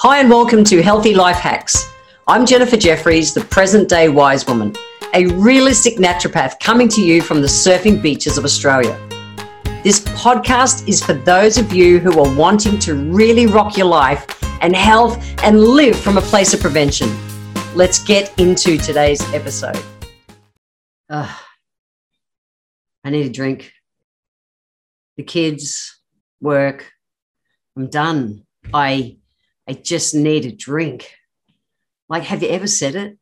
[0.00, 1.92] Hi, and welcome to Healthy Life Hacks.
[2.28, 4.72] I'm Jennifer Jeffries, the present day wise woman,
[5.12, 8.96] a realistic naturopath coming to you from the surfing beaches of Australia.
[9.82, 14.24] This podcast is for those of you who are wanting to really rock your life
[14.62, 17.08] and health and live from a place of prevention.
[17.74, 19.82] Let's get into today's episode.
[21.10, 21.34] I
[23.04, 23.72] need a drink.
[25.16, 26.00] The kids,
[26.40, 26.88] work.
[27.76, 28.46] I'm done.
[28.72, 29.16] I
[29.68, 31.12] I just need a drink.
[32.08, 33.18] Like, have you ever said it?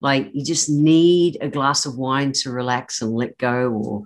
[0.00, 4.04] Like, you just need a glass of wine to relax and let go, or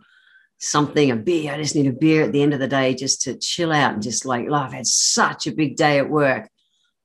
[0.59, 1.53] something, a beer.
[1.53, 3.95] I just need a beer at the end of the day just to chill out
[3.95, 6.49] and just like, oh, I've had such a big day at work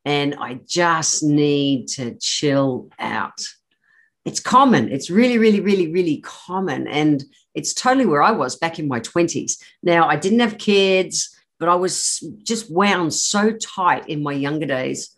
[0.05, 3.45] and I just need to chill out.
[4.25, 4.91] It's common.
[4.91, 6.87] It's really, really, really, really common.
[6.87, 9.61] And it's totally where I was back in my 20s.
[9.83, 14.65] Now, I didn't have kids but I was just wound so tight in my younger
[14.65, 15.15] days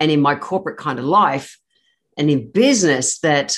[0.00, 1.58] and in my corporate kind of life
[2.16, 3.56] and in business that,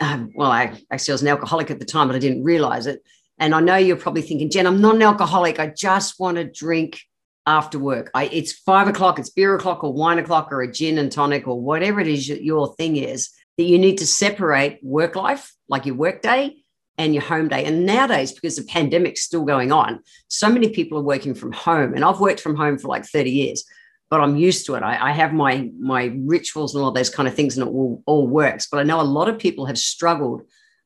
[0.00, 3.02] um, well, I actually was an alcoholic at the time, but I didn't realize it.
[3.38, 5.58] And I know you're probably thinking, Jen, I'm not an alcoholic.
[5.58, 7.00] I just want to drink
[7.46, 8.10] after work.
[8.14, 11.48] I, it's five o'clock, it's beer o'clock or wine o'clock or a gin and tonic
[11.48, 15.54] or whatever it is that your thing is that you need to separate work life,
[15.68, 16.58] like your work day,
[16.98, 17.64] and your home day.
[17.64, 21.94] And nowadays, because the pandemic's still going on, so many people are working from home.
[21.94, 23.64] And I've worked from home for like 30 years,
[24.10, 24.82] but I'm used to it.
[24.82, 28.02] I, I have my my rituals and all those kind of things, and it all,
[28.04, 28.66] all works.
[28.70, 30.42] But I know a lot of people have struggled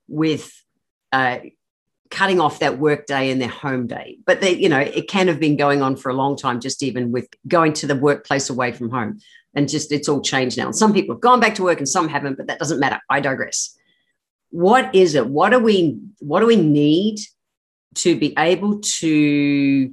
[0.07, 0.53] with
[1.13, 1.39] uh,
[2.11, 4.19] cutting off that work day and their home day.
[4.27, 6.83] But they, you know, it can have been going on for a long time, just
[6.83, 9.19] even with going to the workplace away from home.
[9.55, 10.67] And just it's all changed now.
[10.67, 13.01] And some people have gone back to work and some haven't, but that doesn't matter.
[13.11, 13.77] I digress
[14.53, 15.27] what is it?
[15.27, 17.19] What do we what do we need
[17.97, 19.92] to be able to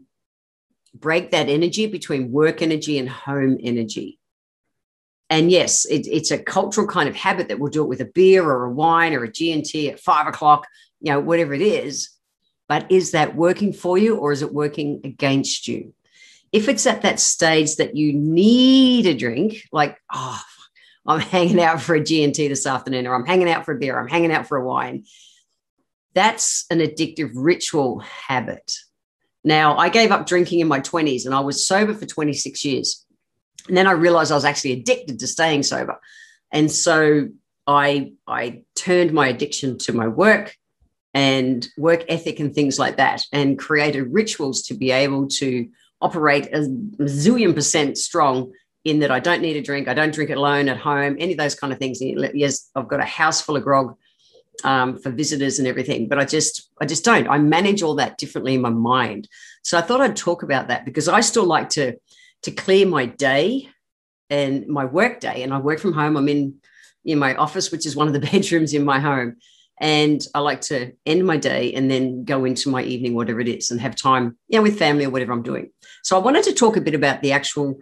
[0.94, 4.20] break that energy between work energy and home energy?
[5.30, 8.06] And yes it, it's a cultural kind of habit that we'll do it with a
[8.06, 10.68] beer or a wine or a g&t at five o'clock
[11.00, 12.10] you know whatever it is.
[12.68, 15.94] But is that working for you or is it working against you?
[16.52, 20.42] If it's at that stage that you need a drink like oh
[21.10, 24.00] I'm hanging out for a G&T this afternoon, or I'm hanging out for a beer,
[24.00, 25.06] I'm hanging out for a wine.
[26.14, 28.74] That's an addictive ritual habit.
[29.44, 33.06] Now, I gave up drinking in my 20s and I was sober for 26 years.
[33.68, 36.00] And then I realized I was actually addicted to staying sober.
[36.52, 37.30] And so
[37.66, 40.56] I, I turned my addiction to my work
[41.14, 45.68] and work ethic and things like that and created rituals to be able to
[46.02, 46.60] operate a
[47.02, 48.52] zillion percent strong
[48.86, 49.88] in that I don't need a drink.
[49.88, 52.00] I don't drink it alone at home, any of those kind of things.
[52.02, 53.96] Yes, I've got a house full of grog
[54.64, 57.30] um, for visitors and everything, but I just, I just don't.
[57.30, 59.28] I manage all that differently in my mind.
[59.64, 61.98] So I thought I'd talk about that because I still like to,
[62.44, 63.70] to clear my day
[64.30, 65.44] and my work day.
[65.44, 66.16] And I work from home.
[66.16, 66.56] I'm in,
[67.04, 69.38] in my office, which is one of the bedrooms in my home.
[69.82, 73.48] And I like to end my day and then go into my evening, whatever it
[73.48, 75.72] is, and have time, you know, with family or whatever I'm doing.
[76.04, 77.80] So I wanted to talk a bit about the actual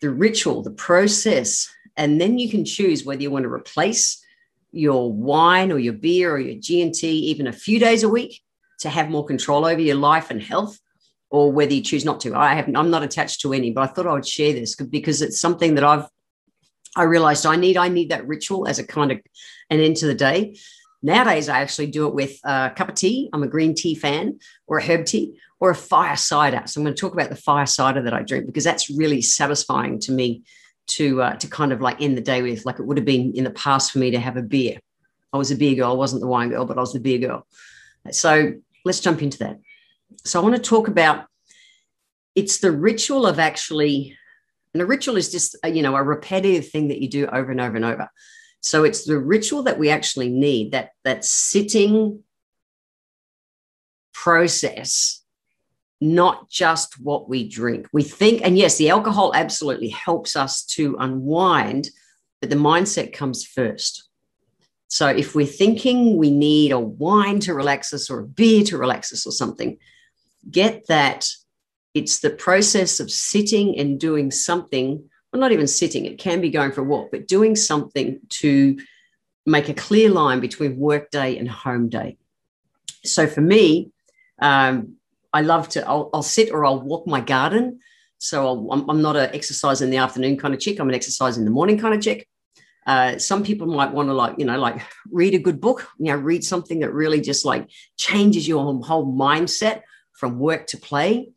[0.00, 4.22] the ritual, the process, and then you can choose whether you want to replace
[4.72, 8.42] your wine or your beer or your G&T even a few days a week
[8.80, 10.78] to have more control over your life and health
[11.30, 12.34] or whether you choose not to.
[12.34, 15.22] I have I'm not attached to any, but I thought I would share this because
[15.22, 16.06] it's something that I've
[16.96, 19.20] I realized I need I need that ritual as a kind of
[19.70, 20.56] an end to the day.
[21.04, 23.28] Nowadays, I actually do it with a cup of tea.
[23.34, 26.62] I'm a green tea fan or a herb tea or a fire cider.
[26.64, 29.20] So I'm going to talk about the fire cider that I drink because that's really
[29.20, 30.44] satisfying to me
[30.86, 33.34] to uh, to kind of like end the day with, like it would have been
[33.34, 34.78] in the past for me to have a beer.
[35.30, 35.90] I was a beer girl.
[35.90, 37.46] I wasn't the wine girl, but I was the beer girl.
[38.10, 38.54] So
[38.86, 39.58] let's jump into that.
[40.24, 41.26] So I want to talk about
[42.34, 44.16] it's the ritual of actually,
[44.72, 47.60] and a ritual is just you know a repetitive thing that you do over and
[47.60, 48.08] over and over.
[48.64, 52.22] So it's the ritual that we actually need that that sitting
[54.14, 55.22] process
[56.00, 57.88] not just what we drink.
[57.92, 61.90] We think, and yes, the alcohol absolutely helps us to unwind,
[62.40, 64.08] but the mindset comes first.
[64.88, 68.78] So if we're thinking we need a wine to relax us or a beer to
[68.78, 69.78] relax us or something,
[70.50, 71.28] get that
[71.92, 76.48] it's the process of sitting and doing something, well, not even sitting, it can be
[76.48, 78.78] going for a walk, but doing something to
[79.44, 82.16] make a clear line between work day and home day.
[83.04, 83.90] So for me,
[84.40, 84.94] um,
[85.32, 87.80] I love to, I'll, I'll sit or I'll walk my garden.
[88.18, 90.78] So i am I'm not an exercise in the afternoon kind of chick.
[90.78, 92.28] I'm an exercise in the morning kind of chick.
[92.86, 96.12] Uh, some people might want to like, you know, like read a good book, you
[96.12, 99.82] know, read something that really just like changes your whole mindset
[100.12, 101.32] from work to play.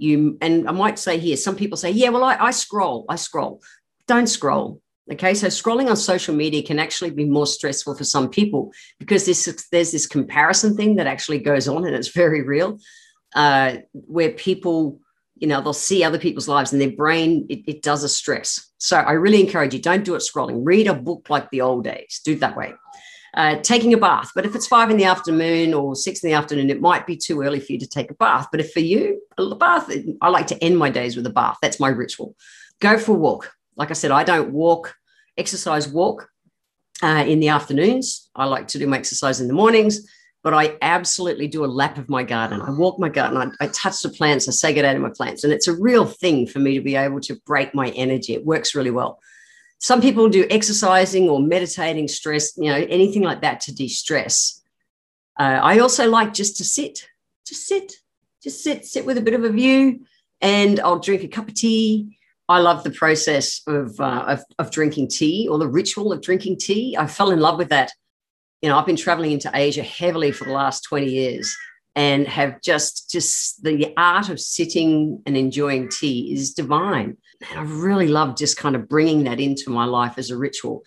[0.00, 3.16] You, and I might say here, some people say, yeah, well, I, I scroll, I
[3.16, 3.60] scroll.
[4.06, 4.80] don't scroll.
[5.12, 9.26] Okay, so scrolling on social media can actually be more stressful for some people because
[9.26, 12.78] this, there's this comparison thing that actually goes on and it's very real,
[13.34, 15.00] uh, where people,
[15.36, 18.70] you know, they'll see other people's lives and their brain, it, it does a stress.
[18.78, 20.62] So I really encourage you, don't do it scrolling.
[20.64, 22.72] Read a book like the old days, do it that way.
[23.34, 26.34] Uh, taking a bath, but if it's five in the afternoon or six in the
[26.34, 28.48] afternoon, it might be too early for you to take a bath.
[28.50, 29.88] But if for you, a bath,
[30.20, 31.56] I like to end my days with a bath.
[31.62, 32.34] That's my ritual.
[32.80, 33.52] Go for a walk.
[33.76, 34.96] Like I said, I don't walk
[35.40, 36.28] exercise walk
[37.02, 38.30] uh, in the afternoons.
[38.34, 40.06] I like to do my exercise in the mornings,
[40.42, 42.60] but I absolutely do a lap of my garden.
[42.60, 45.44] I walk my garden, I, I touch the plants, I to my plants.
[45.44, 48.34] And it's a real thing for me to be able to break my energy.
[48.34, 49.18] It works really well.
[49.80, 54.62] Some people do exercising or meditating, stress, you know, anything like that to de stress.
[55.38, 57.06] Uh, I also like just to sit,
[57.46, 57.94] just sit,
[58.42, 60.04] just sit, sit with a bit of a view,
[60.40, 62.18] and I'll drink a cup of tea
[62.50, 66.58] I love the process of, uh, of, of drinking tea or the ritual of drinking
[66.58, 66.96] tea.
[66.98, 67.92] I fell in love with that.
[68.60, 71.56] You know, I've been traveling into Asia heavily for the last 20 years
[71.96, 77.16] and have just just the art of sitting and enjoying tea is divine.
[77.50, 80.84] And I really love just kind of bringing that into my life as a ritual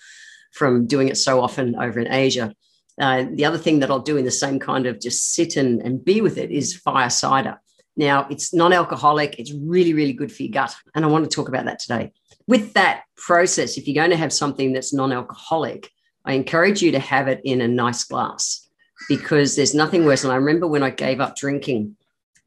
[0.54, 2.54] from doing it so often over in Asia.
[3.00, 5.82] Uh, the other thing that I'll do in the same kind of just sit and,
[5.82, 7.60] and be with it is fire cider.
[7.98, 10.76] Now, it's non alcoholic, it's really, really good for your gut.
[10.96, 12.12] And I want to talk about that today.
[12.48, 15.90] With that process, if you're going to have something that's non alcoholic,
[16.26, 18.63] I encourage you to have it in a nice glass
[19.08, 20.24] because there's nothing worse.
[20.24, 21.96] And I remember when I gave up drinking,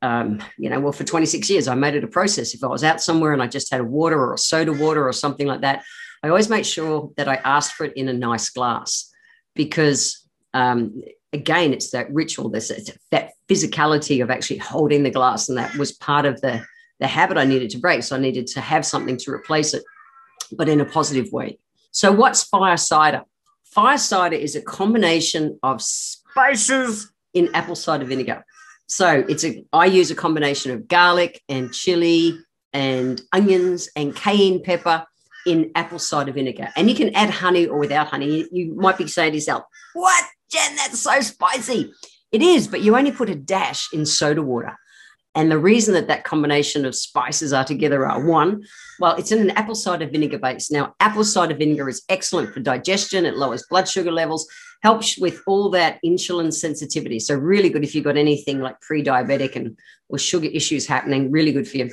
[0.02, 2.54] um, you know, well, for 26 years, I made it a process.
[2.54, 5.06] If I was out somewhere and I just had a water or a soda water
[5.06, 5.84] or something like that,
[6.22, 9.10] I always make sure that I asked for it in a nice glass
[9.54, 12.72] because um, again, it's that ritual, this
[13.10, 16.64] that physicality of actually holding the glass, and that was part of the
[16.98, 18.02] the habit I needed to break.
[18.02, 19.82] So I needed to have something to replace it,
[20.52, 21.58] but in a positive way.
[21.90, 23.22] So what's fire cider?
[23.64, 25.82] Fire cider is a combination of
[26.36, 28.44] spices in apple cider vinegar.
[28.88, 32.38] So it's a I use a combination of garlic and chili
[32.74, 35.06] and onions and cayenne pepper
[35.46, 36.68] in apple cider vinegar.
[36.76, 38.46] And you can add honey or without honey.
[38.52, 40.24] You might be saying to yourself, what?
[40.50, 41.90] Jen, that's so spicy.
[42.32, 44.76] It is, but you only put a dash in soda water.
[45.34, 48.64] And the reason that that combination of spices are together are one,
[48.98, 50.70] well, it's in an apple cider vinegar base.
[50.70, 53.26] Now, apple cider vinegar is excellent for digestion.
[53.26, 54.48] It lowers blood sugar levels,
[54.82, 57.18] helps with all that insulin sensitivity.
[57.18, 59.76] So, really good if you've got anything like pre diabetic and
[60.08, 61.90] or sugar issues happening, really good for you.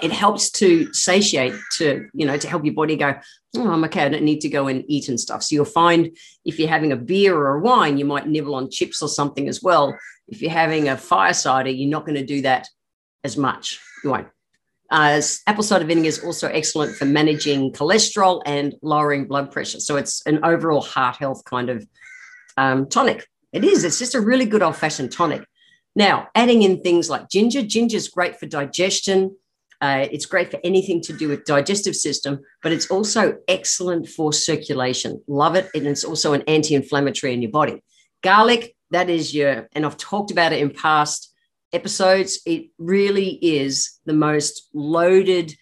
[0.00, 3.14] It helps to satiate to you know to help your body go
[3.56, 5.42] oh i'm okay i don't need to go and eat and stuff.
[5.42, 8.70] So you'll find if you're having a beer or a wine you might nibble on
[8.70, 9.96] chips or something as well.
[10.28, 12.68] If you're having a fire cider you're not going to do that
[13.22, 13.80] as much.
[14.02, 14.28] You won't.
[14.90, 19.80] Uh, apple cider vinegar is also excellent for managing cholesterol and lowering blood pressure.
[19.80, 21.86] So it's an overall heart health kind of
[22.56, 25.44] um, tonic it is it's just a really good old fashioned tonic
[25.94, 29.34] now adding in things like ginger ginger is great for digestion
[29.82, 34.32] uh, it's great for anything to do with digestive system, but it's also excellent for
[34.32, 35.20] circulation.
[35.26, 35.68] Love it.
[35.74, 37.82] And it's also an anti-inflammatory in your body.
[38.22, 41.34] Garlic, that is your, and I've talked about it in past
[41.72, 42.40] episodes.
[42.46, 45.52] It really is the most loaded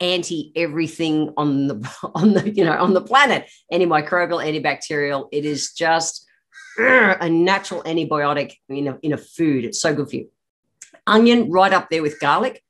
[0.00, 5.74] anti everything on the on the you know on the planet antimicrobial antibacterial it is
[5.74, 6.26] just
[6.78, 10.28] a natural antibiotic in a, in a food it's so good for you
[11.06, 12.62] onion right up there with garlic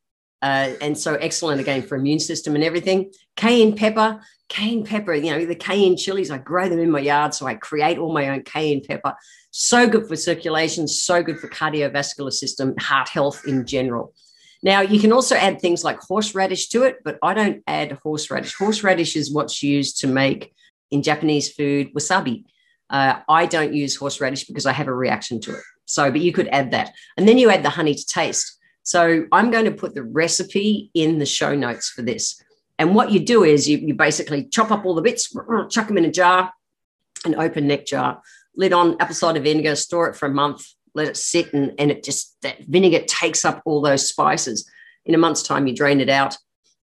[0.43, 3.13] uh, and so excellent again for immune system and everything.
[3.37, 7.35] Cayenne pepper, cayenne pepper, you know, the cayenne chilies, I grow them in my yard.
[7.35, 9.15] So I create all my own cayenne pepper.
[9.51, 14.15] So good for circulation, so good for cardiovascular system, heart health in general.
[14.63, 18.55] Now, you can also add things like horseradish to it, but I don't add horseradish.
[18.55, 20.53] Horseradish is what's used to make
[20.91, 22.45] in Japanese food wasabi.
[22.91, 25.63] Uh, I don't use horseradish because I have a reaction to it.
[25.87, 26.93] So, but you could add that.
[27.17, 28.59] And then you add the honey to taste.
[28.83, 32.43] So I'm going to put the recipe in the show notes for this.
[32.79, 35.35] And what you do is you, you basically chop up all the bits,
[35.71, 36.53] chuck them in a jar,
[37.25, 38.23] an open neck jar,
[38.57, 41.91] lid on apple cider vinegar, store it for a month, let it sit, and, and
[41.91, 44.69] it just, that vinegar takes up all those spices.
[45.05, 46.37] In a month's time, you drain it out.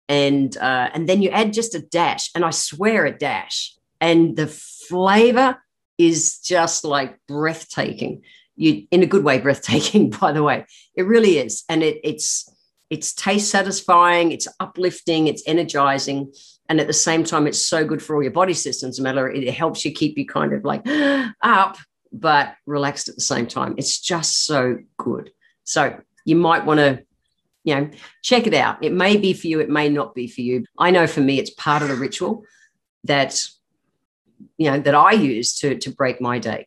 [0.08, 3.74] And, uh, and then you add just a dash, and I swear a dash.
[4.00, 5.58] And the flavor
[6.06, 8.22] is just like breathtaking
[8.56, 12.48] you in a good way breathtaking by the way it really is and it, it's
[12.90, 16.32] it's taste satisfying it's uplifting it's energizing
[16.68, 19.52] and at the same time it's so good for all your body systems matter it
[19.52, 20.86] helps you keep you kind of like
[21.42, 21.76] up
[22.12, 25.30] but relaxed at the same time it's just so good
[25.64, 27.02] so you might want to
[27.64, 27.90] you know,
[28.22, 28.82] check it out.
[28.82, 30.64] It may be for you, it may not be for you.
[30.78, 32.44] I know for me, it's part of the ritual
[33.04, 33.40] that,
[34.58, 36.66] you know, that I use to, to break my day.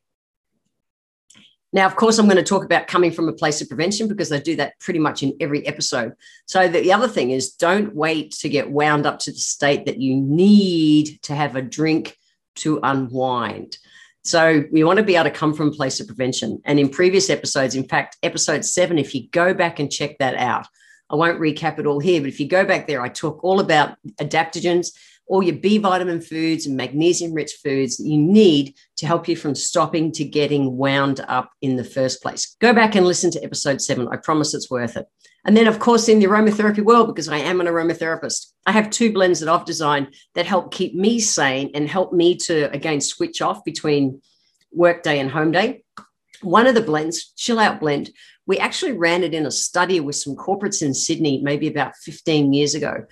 [1.75, 4.31] Now, of course, I'm going to talk about coming from a place of prevention because
[4.31, 6.13] I do that pretty much in every episode.
[6.45, 9.99] So, the other thing is don't wait to get wound up to the state that
[9.99, 12.17] you need to have a drink
[12.57, 13.77] to unwind.
[14.23, 16.61] So, we want to be able to come from a place of prevention.
[16.63, 20.35] And in previous episodes, in fact, episode seven, if you go back and check that
[20.35, 20.67] out,
[21.09, 23.59] I won't recap it all here, but if you go back there, I talk all
[23.59, 29.07] about adaptogens all your B vitamin foods and magnesium rich foods that you need to
[29.07, 32.55] help you from stopping to getting wound up in the first place.
[32.61, 34.07] Go back and listen to episode seven.
[34.11, 35.07] I promise it's worth it.
[35.45, 38.89] And then, of course, in the aromatherapy world, because I am an aromatherapist, I have
[38.89, 42.99] two blends that I've designed that help keep me sane and help me to, again,
[42.99, 44.21] switch off between
[44.71, 45.83] workday and home day.
[46.41, 48.09] One of the blends, Chill Out Blend,
[48.47, 52.53] we actually ran it in a study with some corporates in Sydney maybe about 15
[52.53, 53.05] years ago.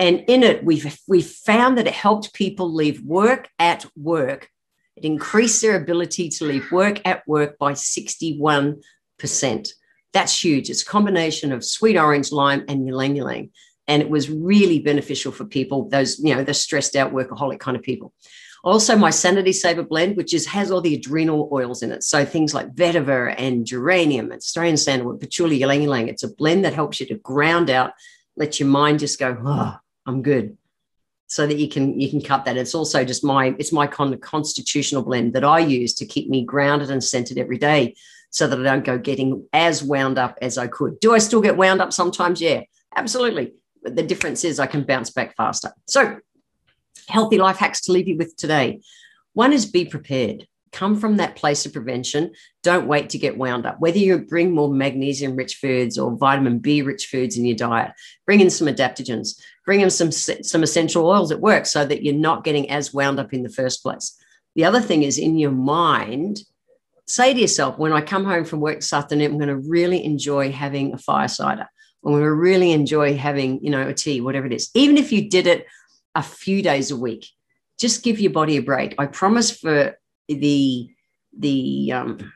[0.00, 4.48] And in it, we've, we've found that it helped people leave work at work.
[4.96, 8.80] It increased their ability to leave work at work by 61%.
[10.14, 10.70] That's huge.
[10.70, 13.50] It's a combination of sweet orange, lime, and ylang ylang.
[13.86, 17.76] And it was really beneficial for people, those, you know, the stressed out workaholic kind
[17.76, 18.14] of people.
[18.64, 22.02] Also, my Sanity Saver blend, which is has all the adrenal oils in it.
[22.02, 26.08] So things like vetiver and geranium, Australian sandalwood, patchouli, ylang ylang.
[26.08, 27.92] It's a blend that helps you to ground out,
[28.36, 29.76] let your mind just go, oh,
[30.06, 30.56] I'm good.
[31.26, 32.56] So that you can you can cut that.
[32.56, 36.44] It's also just my it's my of constitutional blend that I use to keep me
[36.44, 37.94] grounded and centered every day,
[38.30, 40.98] so that I don't go getting as wound up as I could.
[40.98, 42.40] Do I still get wound up sometimes?
[42.40, 42.62] Yeah,
[42.96, 43.54] absolutely.
[43.82, 45.72] But the difference is I can bounce back faster.
[45.86, 46.18] So,
[47.08, 48.80] healthy life hacks to leave you with today.
[49.32, 52.32] One is be prepared come from that place of prevention.
[52.62, 53.80] Don't wait to get wound up.
[53.80, 57.92] Whether you bring more magnesium rich foods or vitamin B rich foods in your diet,
[58.26, 62.14] bring in some adaptogens, bring in some, some essential oils at work so that you're
[62.14, 64.16] not getting as wound up in the first place.
[64.54, 66.42] The other thing is in your mind,
[67.06, 70.04] say to yourself, when I come home from work this afternoon, I'm going to really
[70.04, 71.66] enjoy having a fire cider.
[72.04, 74.70] I'm going to really enjoy having, you know, a tea, whatever it is.
[74.74, 75.66] Even if you did it
[76.14, 77.26] a few days a week,
[77.78, 78.94] just give your body a break.
[78.98, 79.98] I promise for
[80.34, 80.90] the
[81.36, 82.32] the um,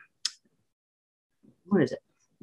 [1.65, 1.99] what is it?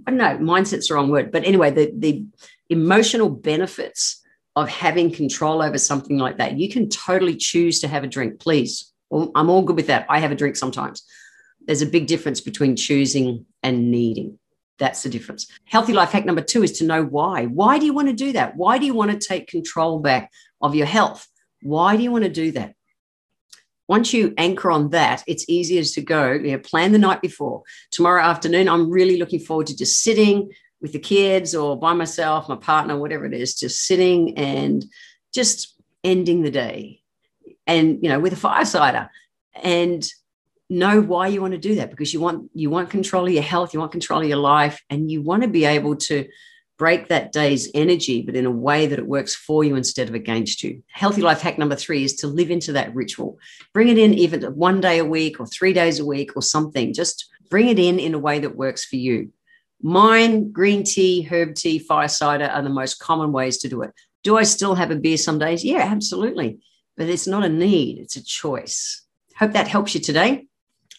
[0.07, 0.39] I don't know.
[0.39, 2.25] Mindset's the wrong word, but anyway, the the
[2.69, 4.21] emotional benefits
[4.57, 6.59] of having control over something like that.
[6.59, 8.39] You can totally choose to have a drink.
[8.39, 10.07] Please, I'm all good with that.
[10.09, 11.05] I have a drink sometimes.
[11.67, 14.39] There's a big difference between choosing and needing.
[14.79, 15.47] That's the difference.
[15.65, 17.47] Healthy life hack number two is to know why.
[17.47, 18.57] Why do you want to do that?
[18.57, 20.31] Why do you want to take control back
[20.61, 21.29] of your health?
[21.63, 22.75] Why do you want to do that?
[23.93, 27.63] Once you anchor on that, it's easier to go, you know, plan the night before.
[27.91, 32.49] Tomorrow afternoon, I'm really looking forward to just sitting with the kids or by myself,
[32.49, 34.83] my partner, whatever it is, just sitting and
[35.35, 37.03] just ending the day.
[37.67, 39.11] And, you know, with a fire cider
[39.63, 40.03] and
[40.71, 43.43] know why you want to do that because you want you want control of your
[43.43, 46.27] health, you want control of your life, and you want to be able to
[46.83, 50.17] break that day's energy, but in a way that it works for you instead of
[50.17, 50.83] against you.
[50.89, 53.39] Healthy life hack number three is to live into that ritual.
[53.73, 56.93] Bring it in even one day a week or three days a week or something.
[56.93, 59.31] Just bring it in in a way that works for you.
[59.81, 63.93] Mine, green tea, herb tea, fire cider are the most common ways to do it.
[64.25, 65.65] Do I still have a beer some days?
[65.65, 66.59] Yeah, absolutely.
[66.97, 69.03] But it's not a need, it's a choice.
[69.39, 70.49] Hope that helps you today.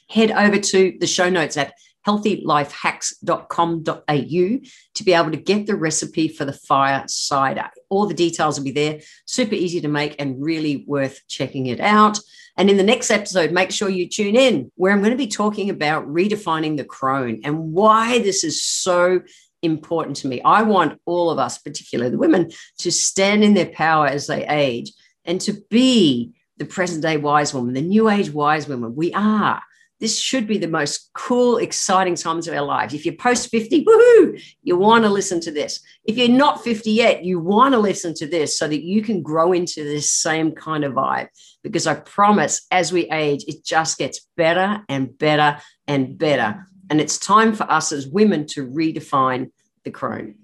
[0.10, 1.74] Head over to the show notes at
[2.08, 4.60] healthylifehacks.com.au
[4.96, 7.70] to be able to get the recipe for the fire cider.
[7.90, 9.00] All the details will be there.
[9.26, 12.20] Super easy to make and really worth checking it out.
[12.56, 15.28] And in the next episode, make sure you tune in where I'm going to be
[15.28, 19.22] talking about redefining the crone and why this is so
[19.64, 20.42] important to me.
[20.42, 24.46] I want all of us, particularly the women, to stand in their power as they
[24.46, 24.92] age
[25.26, 28.96] and to be the present day wise woman, the new age wise woman.
[28.96, 29.62] We are
[30.00, 32.94] this should be the most cool, exciting times of our lives.
[32.94, 35.80] If you're post 50, woohoo, you want to listen to this.
[36.04, 39.22] If you're not 50 yet, you want to listen to this so that you can
[39.22, 41.28] grow into this same kind of vibe.
[41.64, 46.66] Because I promise, as we age, it just gets better and better and better.
[46.90, 49.52] And it's time for us as women to redefine
[49.86, 50.36] the crone.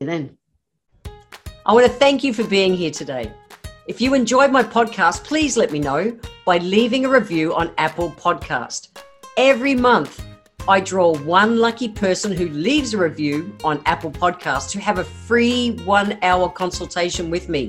[0.00, 0.38] And then
[1.66, 3.32] I want to thank you for being here today.
[3.88, 8.10] If you enjoyed my podcast, please let me know by leaving a review on Apple
[8.10, 8.88] Podcast.
[9.36, 10.24] Every month,
[10.68, 15.04] I draw one lucky person who leaves a review on Apple Podcast to have a
[15.04, 17.68] free one hour consultation with me.